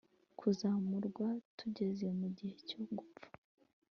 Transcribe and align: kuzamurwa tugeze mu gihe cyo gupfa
kuzamurwa 0.39 1.27
tugeze 1.57 2.07
mu 2.19 2.27
gihe 2.37 2.55
cyo 2.67 2.79
gupfa 2.97 3.29